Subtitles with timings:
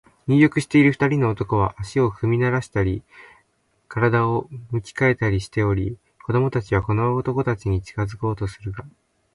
[0.25, 3.03] 入浴している二人の男は、足を踏みならしたり、
[3.87, 8.83] 身体を向き変えたりしており、子供たちはこの男たちに近づこうとするが、